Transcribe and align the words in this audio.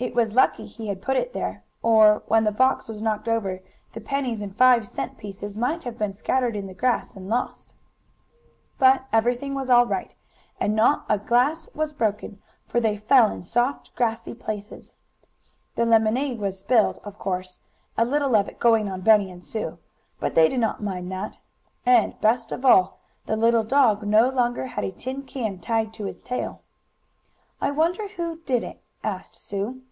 It 0.00 0.14
was 0.14 0.32
lucky 0.32 0.64
he 0.64 0.86
had 0.86 1.02
put 1.02 1.16
it 1.16 1.32
there, 1.32 1.64
or, 1.82 2.22
when 2.28 2.44
the 2.44 2.52
box 2.52 2.86
was 2.86 3.02
knocked 3.02 3.26
over, 3.26 3.60
the 3.94 4.00
pennies 4.00 4.42
and 4.42 4.56
five 4.56 4.86
cent 4.86 5.18
pieces 5.18 5.56
might 5.56 5.82
have 5.82 5.98
been 5.98 6.12
scattered 6.12 6.54
in 6.54 6.68
the 6.68 6.72
grass 6.72 7.16
and 7.16 7.28
lost. 7.28 7.74
But 8.78 9.06
everything 9.12 9.56
was 9.56 9.68
all 9.70 9.86
right, 9.86 10.14
and 10.60 10.76
not 10.76 11.04
a 11.08 11.18
glass 11.18 11.68
was 11.74 11.92
broken, 11.92 12.40
for 12.68 12.78
they 12.78 12.96
fell 12.96 13.28
in 13.32 13.42
soft, 13.42 13.92
grassy 13.96 14.34
places. 14.34 14.94
The 15.74 15.84
lemonade 15.84 16.38
was 16.38 16.60
spilled, 16.60 17.00
of 17.02 17.18
course, 17.18 17.58
a 17.96 18.04
little 18.04 18.36
of 18.36 18.48
it 18.48 18.60
going 18.60 18.88
on 18.88 19.00
Bunny 19.00 19.32
and 19.32 19.44
Sue. 19.44 19.78
But 20.20 20.36
they 20.36 20.48
did 20.48 20.60
not 20.60 20.80
mind 20.80 21.10
that. 21.10 21.40
And, 21.84 22.14
best 22.20 22.52
of 22.52 22.64
all, 22.64 23.00
the 23.26 23.34
little 23.36 23.64
dog 23.64 24.04
no 24.06 24.28
longer 24.28 24.66
had 24.68 24.84
a 24.84 24.92
tin 24.92 25.22
can 25.24 25.58
tied 25.58 25.92
to 25.94 26.04
his 26.04 26.20
tail. 26.20 26.62
"I 27.60 27.72
wonder 27.72 28.06
who 28.10 28.38
did 28.46 28.62
it?" 28.62 28.80
asked 29.02 29.34
Sue. 29.34 29.82